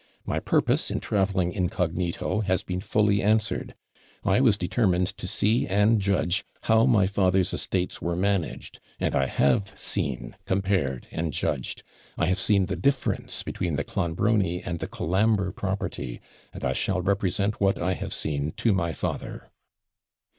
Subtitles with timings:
[0.25, 3.75] My purpose in travelling INCOGNITO has been fully answered:
[4.23, 9.27] I was determined to see and judge how my father's estates were managed; and I
[9.27, 11.83] have seen, compared, and judged.
[12.17, 16.19] I have seen the difference between the Clonbrony and the Colambre property;
[16.51, 19.51] and I shall represent what I have seen to my father.'